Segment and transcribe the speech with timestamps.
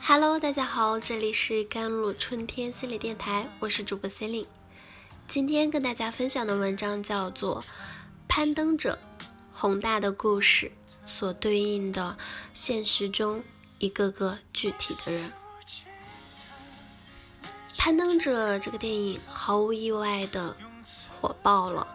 [0.00, 4.48] Hello，大家好，这里是甘露春天心理电台，我是主播 c e l i n e
[5.26, 7.62] 今天跟大家分享的文章叫做
[8.28, 8.98] 《攀登者》，
[9.52, 10.72] 宏大的故事
[11.04, 12.18] 所对应的
[12.52, 13.42] 现实中
[13.78, 15.32] 一个个具体的人。
[17.78, 20.56] 《攀登者》这个电影毫无意外的
[21.20, 21.86] 火爆了，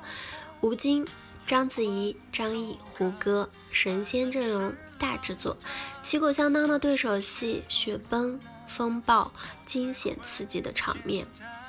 [0.62, 1.06] 吴京、
[1.52, 4.74] 章子怡、张译、胡歌神仙阵容。
[4.98, 5.58] 大制作，
[6.02, 9.34] 旗鼓相当的对手戏，雪崩、风暴、
[9.66, 11.28] 惊险刺激的场面，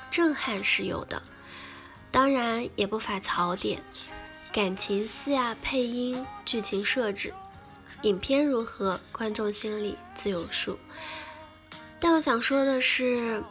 [0.09, 1.21] 震撼是有的，
[2.11, 3.83] 当然也不乏槽点，
[4.53, 7.33] 感情戏啊、配音、剧情设置，
[8.03, 10.79] 影片如何，观众心里自有数。
[11.99, 13.43] 但我想说的是，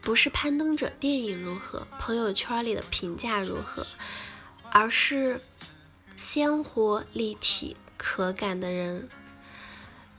[0.00, 3.86] 不是攀登者电影如何，朋友圈里的评价如何，
[4.78, 5.40] 而是
[6.18, 7.78] 鲜活立体。
[7.96, 9.08] 可感的人，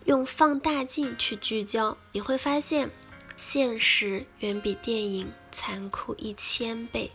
[0.06, 2.90] 用放大镜去聚焦，你会发现
[3.38, 7.12] 现实远比电影残酷一千倍。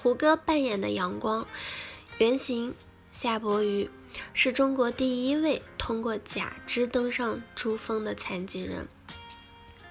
[0.00, 1.44] 胡歌扮演的阳光
[2.18, 2.72] 原型
[3.10, 3.90] 夏伯渝，
[4.32, 8.86] 是中国第一位通过假肢登上珠峰的残疾人。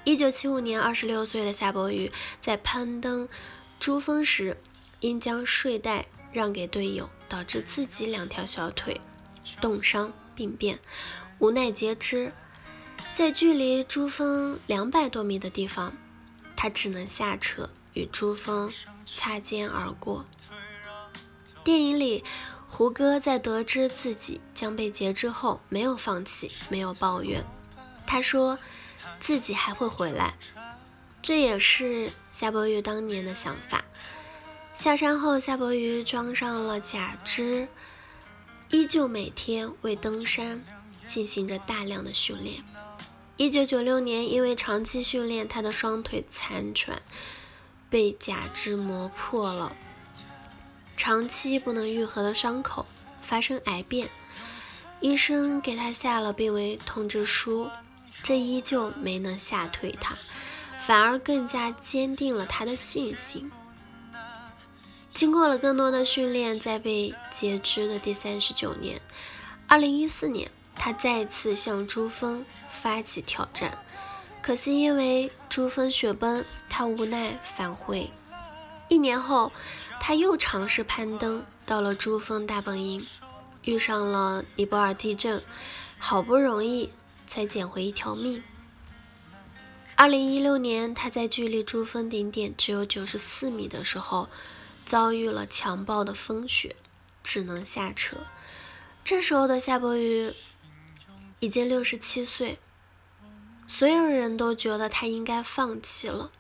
[0.06, 2.10] 一九七五年，二十六岁的夏伯渝
[2.40, 3.28] 在攀登
[3.82, 4.56] 珠峰时，
[5.00, 9.00] 因将睡袋让给队友，导致自己两条小腿。
[9.62, 10.80] 冻伤病变，
[11.40, 12.32] 无奈截肢，
[13.12, 15.94] 在距离珠峰两百多米的地方，
[16.56, 18.72] 他只能下车与珠峰
[19.06, 20.26] 擦肩而过。
[21.64, 22.24] 电影里，
[22.68, 27.44] 胡歌在得知自己将被截肢后，没有放弃，没有抱怨，
[28.06, 28.60] 他说
[29.20, 30.36] 自己还会回来。
[31.22, 33.79] 这也是夏伯渝当年的想法。
[34.80, 37.68] 下山后，夏伯渝装上了假肢。
[38.70, 40.64] 依旧每天为登山
[41.06, 42.64] 进行着大量的训练。
[43.36, 47.02] 一九九六年，因为长期训练，他的双腿残喘，
[47.90, 49.76] 被假肢磨破了，
[50.96, 52.86] 长期不能愈合的伤口
[53.22, 54.10] 发生癌变，
[55.02, 57.70] 医生给他下了病危通知书，
[58.24, 60.16] 这依旧没能吓退他，
[60.88, 63.52] 反而更加坚定了他的信心。
[65.14, 69.02] 经过了更多的训练，在被截肢的第三十九年，
[69.68, 73.78] 二零一四年，他再次向珠峰发起挑战。
[74.42, 78.12] 可惜因为珠峰雪崩，他无奈返回。
[78.88, 79.52] 一年后，
[80.00, 83.06] 他又尝试攀登，到了珠峰大本营，
[83.66, 85.42] 遇上了尼泊尔地震，
[85.98, 86.92] 好不容易
[87.28, 88.42] 才捡回一条命。
[89.96, 94.30] 二零一六年，他在距离珠峰顶点只有九十四米的时候。
[94.90, 96.76] 遭遇了强暴的风雪，
[97.22, 98.18] 只能下车。
[99.04, 100.34] 这时候的夏伯渝
[101.40, 102.58] 已经六十七岁，
[103.68, 106.32] 所有人都觉得他应该放弃了，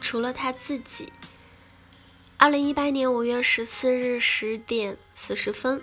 [0.00, 1.12] 除了他自己。
[2.38, 5.80] 二零一八年五月十四日十点四十分，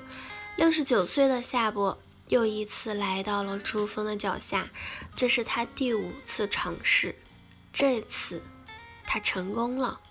[0.58, 1.98] 六十九岁的夏伯
[2.28, 4.70] 又一次来到了珠峰的脚下，
[5.16, 7.16] 这是他第五次尝试，
[7.72, 8.44] 这次
[9.08, 10.02] 他成功了。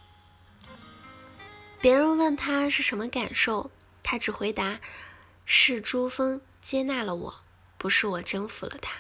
[1.81, 3.71] 别人问他是什么感受，
[4.03, 4.81] 他只回答
[5.47, 7.34] ：“是珠峰接纳了我，
[7.77, 8.99] 不是我征服了他。”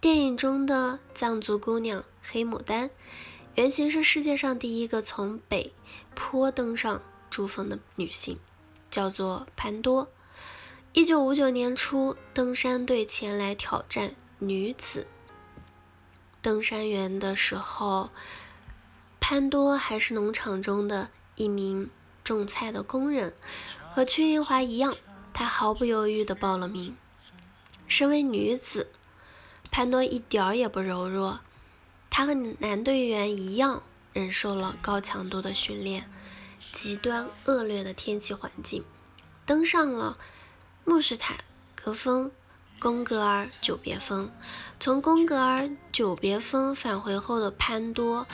[0.00, 2.90] 电影中的藏族姑娘黑牡丹，
[3.56, 5.74] 原型是世界上第一个从北
[6.14, 8.38] 坡登上珠峰的女性，
[8.88, 10.12] 叫做潘多。
[10.92, 15.08] 一九五九年初，登山队前来挑战女子
[16.40, 18.10] 登山员的时候，
[19.18, 21.10] 潘多还是农场中的。
[21.36, 21.90] 一名
[22.22, 23.34] 种菜的工人，
[23.92, 24.94] 和屈英华一样，
[25.32, 26.96] 她毫不犹豫地报了名。
[27.88, 28.88] 身为女子，
[29.70, 31.40] 潘多一点儿也不柔弱，
[32.10, 33.82] 她和男队员一样，
[34.12, 36.10] 忍受了高强度的训练、
[36.72, 38.84] 极端恶劣的天气环境，
[39.44, 40.18] 登上了
[40.84, 41.36] 穆什塔
[41.74, 42.30] 格峰、
[42.78, 44.30] 贡格尔久别峰。
[44.80, 48.26] 从贡格尔久别峰返回后的潘多。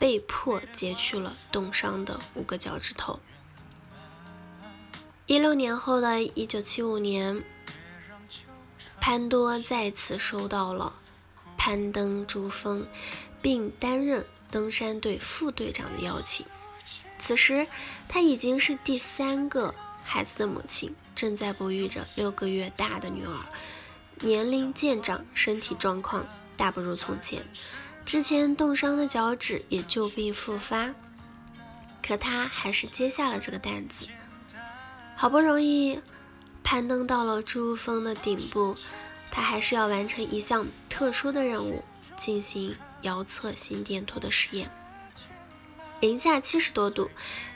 [0.00, 3.20] 被迫截去了冻伤的五个脚趾头。
[5.26, 7.44] 一六年后的一九七五年，
[8.98, 10.94] 潘多再次收到了
[11.58, 12.86] 攀登珠峰
[13.42, 16.46] 并担任登山队副队长的邀请。
[17.18, 17.66] 此时，
[18.08, 23.36] 他已经是第三个孩子的母亲，正在哺育着六个月大的女儿，
[24.20, 26.26] 年龄渐长，身体状况
[26.56, 27.46] 大不如从前。
[28.10, 30.92] 之前冻伤的脚趾也旧病复发，
[32.02, 34.08] 可他还是接下了这个担子。
[35.14, 36.00] 好不容易
[36.64, 38.74] 攀登到了珠峰的顶部，
[39.30, 41.84] 他还是要完成一项特殊的任务，
[42.16, 44.68] 进行遥测心电图的实验。
[46.00, 47.08] 零下七十多度，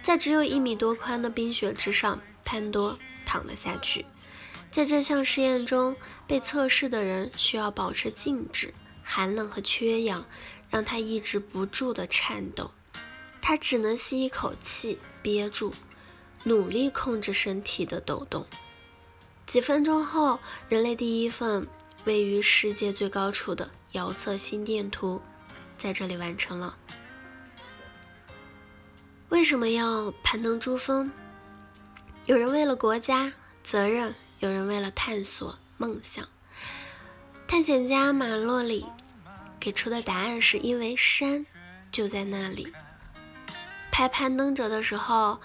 [0.05, 2.97] 在只有一米多宽的冰雪之上，潘多
[3.27, 4.06] 躺了下去。
[4.71, 5.97] 在这项实验中，
[6.29, 8.73] 被测试的人需要保持静止，
[9.05, 10.27] 寒冷和缺氧
[10.71, 12.73] 让他抑制不住的颤抖。
[13.41, 15.75] 他只能吸一口气，憋住，
[16.45, 18.47] 努力控制身体的抖动。
[19.47, 20.41] 几分钟后，
[20.71, 21.69] 人类第一份
[22.06, 25.21] 位于世界最高处的遥测心电图
[25.77, 26.77] 在这里完成了。
[29.29, 31.12] 为什么要攀登珠峰？
[32.25, 36.27] 有人为了国家责任，有人为了探索梦想。
[37.55, 38.85] 探险家马洛里
[39.61, 41.47] 给出的答案是因为山
[41.93, 42.73] 就在那里。
[43.93, 45.41] 拍攀登者的时候，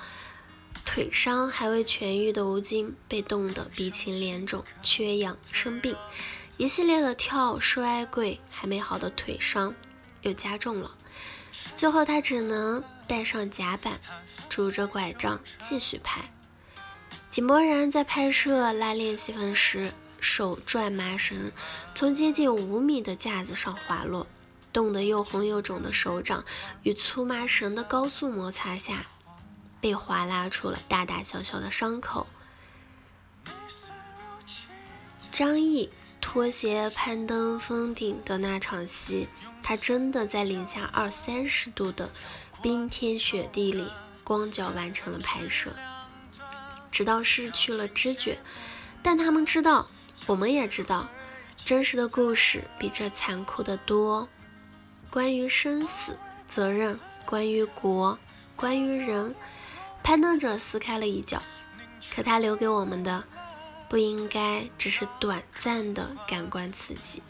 [0.83, 5.95] 腿伤还未痊愈的吴京被冻得鼻青脸肿、缺氧生病，
[6.57, 9.75] 一系列的跳摔跪还没好的腿伤
[10.23, 10.95] 又加重了，
[11.75, 12.83] 最后他只能。
[13.07, 13.99] 带上甲板，
[14.49, 16.31] 拄着拐杖继续拍。
[17.29, 21.51] 井柏然在拍摄拉链戏份时，手拽麻绳，
[21.95, 24.27] 从接近五米的架子上滑落，
[24.71, 26.43] 冻得又红又肿的手掌
[26.83, 29.05] 与粗麻绳的高速摩擦下，
[29.81, 32.27] 被划拉出了大大小小的伤口。
[35.31, 35.89] 张译
[36.19, 39.27] 拖鞋攀登峰顶的那场戏，
[39.63, 42.09] 他真的在零下二三十度的。
[42.61, 43.87] 冰天雪地里，
[44.21, 45.71] 光脚完成了拍摄，
[46.91, 48.37] 直到失去了知觉。
[49.01, 49.87] 但他们知道，
[50.29, 51.09] 我们也知道，
[51.55, 54.29] 真实的故事比这残酷的多。
[55.09, 56.15] 关于生死、
[56.47, 58.19] 责任，关于国，
[58.55, 59.33] 关于人，
[60.03, 61.41] 攀登者撕开了一角，
[62.13, 63.23] 可他留给我们的，
[63.89, 67.23] 不应该只是短暂的感官刺激。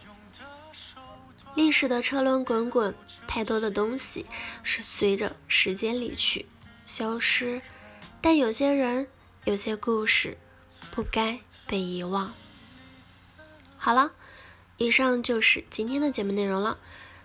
[1.56, 2.94] 历史的车轮滚滚，
[3.26, 4.26] 太多的东西
[4.62, 6.48] 是随着时间离去、
[6.86, 7.62] 消失，
[8.20, 9.08] 但有些人、
[9.46, 10.38] 有些故事
[10.92, 12.34] 不该被遗忘。
[13.82, 14.12] 好了，
[14.76, 16.78] 以上就是今天的节目内容了。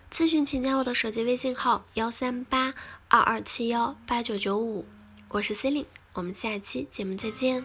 [0.09, 2.71] 咨询请加我的手机微信号：幺三八
[3.09, 4.87] 二二七幺八九九五，
[5.31, 7.65] 我是 C e l i n e 我们下期节目再见。